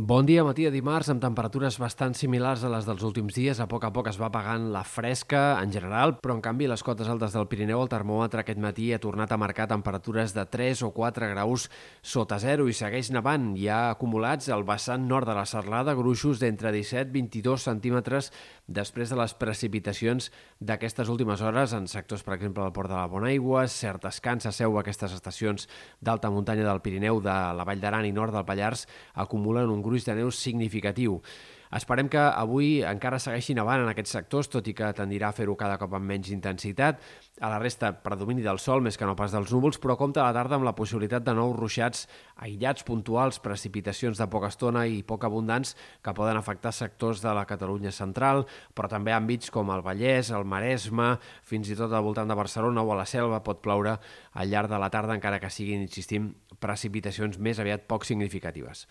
[0.00, 3.58] Bon dia, matí de dimarts, amb temperatures bastant similars a les dels últims dies.
[3.60, 6.80] A poc a poc es va apagant la fresca en general, però en canvi les
[6.80, 10.80] cotes altes del Pirineu, el termòmetre aquest matí ha tornat a marcar temperatures de 3
[10.88, 11.66] o 4 graus
[12.00, 13.50] sota zero i segueix nevant.
[13.60, 18.32] Hi ha acumulats al vessant nord de la Serlada gruixos d'entre 17 i 22 centímetres
[18.70, 20.30] després de les precipitacions
[20.64, 24.54] d'aquestes últimes hores en sectors, per exemple, del Port de la Bonaigua, cert descans a
[24.54, 25.68] seu aquestes estacions
[26.00, 29.89] d'alta muntanya del Pirineu, de la Vall d'Aran i nord del Pallars, acumulen un gruix
[30.06, 31.20] de neu significatiu.
[31.70, 35.52] Esperem que avui encara segueixin nevant en aquests sectors, tot i que tendirà a fer-ho
[35.54, 36.98] cada cop amb menys intensitat.
[37.38, 40.26] A la resta, predomini del sol més que no pas dels núvols, però compta a
[40.26, 42.08] la tarda amb la possibilitat de nous ruixats
[42.42, 47.46] aïllats puntuals, precipitacions de poca estona i poc abundants que poden afectar sectors de la
[47.46, 51.12] Catalunya central, però també àmbits com el Vallès, el Maresme,
[51.46, 53.94] fins i tot al voltant de Barcelona o a la Selva pot ploure
[54.34, 58.88] al llarg de la tarda, encara que siguin, insistim, precipitacions més aviat poc significatives.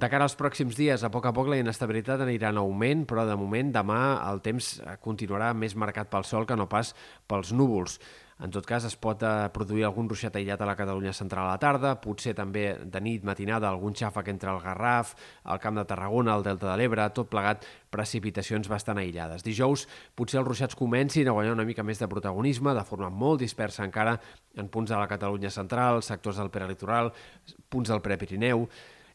[0.00, 3.26] De cara als pròxims dies, a poc a poc la inestabilitat anirà en augment, però
[3.28, 4.00] de moment demà
[4.30, 4.68] el temps
[5.04, 6.94] continuarà més marcat pel sol que no pas
[7.28, 7.98] pels núvols.
[8.40, 11.50] En tot cas, es pot eh, produir algun ruixat aïllat a la Catalunya central a
[11.50, 15.10] la tarda, potser també de nit, matinada, algun xàfec entre el Garraf,
[15.44, 19.44] el Camp de Tarragona, el Delta de l'Ebre, tot plegat precipitacions bastant aïllades.
[19.44, 19.84] Dijous
[20.16, 23.84] potser els ruixats comencin a guanyar una mica més de protagonisme, de forma molt dispersa
[23.84, 24.16] encara
[24.56, 27.12] en punts de la Catalunya central, sectors del prelitoral,
[27.68, 28.64] punts del Prepirineu,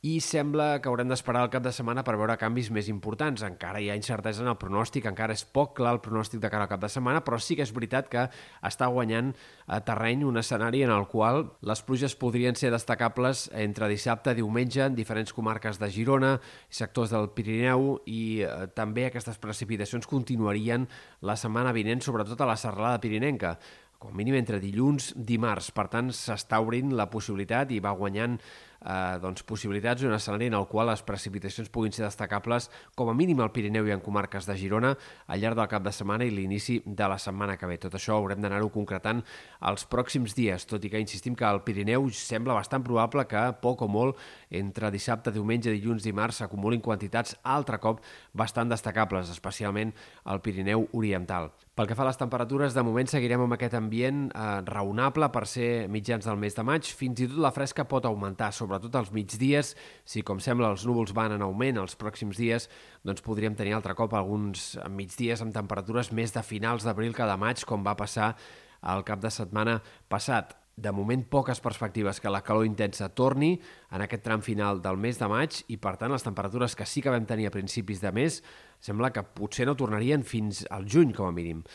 [0.00, 3.42] i sembla que haurem d'esperar el cap de setmana per veure canvis més importants.
[3.44, 6.64] Encara hi ha incertesa en el pronòstic, encara és poc clar el pronòstic de cara
[6.64, 8.22] al cap de setmana, però sí que és veritat que
[8.64, 9.34] està guanyant
[9.68, 14.40] a terreny un escenari en el qual les pluges podrien ser destacables entre dissabte i
[14.40, 16.32] diumenge en diferents comarques de Girona,
[16.70, 20.88] sectors del Pirineu i eh, també aquestes precipitacions continuarien
[21.20, 23.58] la setmana vinent, sobretot a la serralada pirinenca
[24.00, 25.68] com mínim entre dilluns i dimarts.
[25.76, 28.38] Per tant, s'està obrint la possibilitat i va guanyant
[28.84, 33.14] eh, doncs, possibilitats un escenari en el qual les precipitacions puguin ser destacables com a
[33.16, 34.94] mínim al Pirineu i en comarques de Girona
[35.26, 37.78] al llarg del cap de setmana i l'inici de la setmana que ve.
[37.80, 39.22] Tot això haurem d'anar-ho concretant
[39.70, 43.82] els pròxims dies, tot i que insistim que al Pirineu sembla bastant probable que poc
[43.82, 44.20] o molt
[44.50, 48.00] entre dissabte, diumenge, dilluns, dimarts s'acumulin quantitats altre cop
[48.32, 49.92] bastant destacables, especialment
[50.24, 51.50] al Pirineu Oriental.
[51.80, 55.46] Pel que fa a les temperatures, de moment seguirem amb aquest ambient eh, raonable per
[55.48, 56.90] ser mitjans del mes de maig.
[56.98, 59.74] Fins i tot la fresca pot augmentar, sobre sobretot als migdies,
[60.06, 62.68] si com sembla els núvols van en augment els pròxims dies,
[63.02, 67.36] doncs podríem tenir altre cop alguns migdies amb temperatures més de finals d'abril que de
[67.36, 68.36] maig, com va passar
[68.80, 70.54] al cap de setmana passat.
[70.80, 73.56] De moment, poques perspectives que la calor intensa torni
[73.90, 77.02] en aquest tram final del mes de maig i, per tant, les temperatures que sí
[77.02, 78.38] que vam tenir a principis de mes
[78.80, 81.66] sembla que potser no tornarien fins al juny, com a mínim.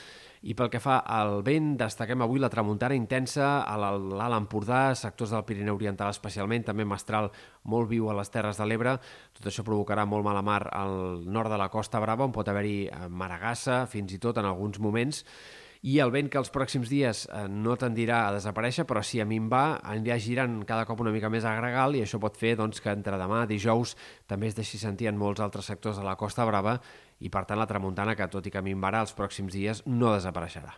[0.46, 5.34] I pel que fa al vent, destaquem avui la tramuntana intensa a l'Alt Empordà, sectors
[5.34, 7.32] del Pirineu Oriental especialment, també mestral
[7.74, 8.94] molt viu a les Terres de l'Ebre.
[9.34, 12.78] Tot això provocarà molt mala mar al nord de la Costa Brava, on pot haver-hi
[12.86, 15.24] eh, maragassa, fins i tot en alguns moments
[15.86, 19.28] i el vent que els pròxims dies eh, no tendirà a desaparèixer, però si a
[19.30, 22.40] mi em va, anirà girant cada cop una mica més a gregal i això pot
[22.42, 23.94] fer doncs, que entre demà, dijous,
[24.26, 26.80] també es deixi sentir en molts altres sectors de la Costa Brava
[27.20, 29.54] i, per tant, la tramuntana, que tot i que a mi em va, els pròxims
[29.54, 30.74] dies no desapareixerà.